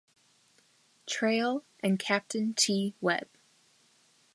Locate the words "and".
1.81-1.99